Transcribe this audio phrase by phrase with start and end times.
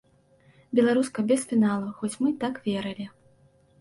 [0.79, 3.05] Беларуска без фіналу, хоць мы так верылі.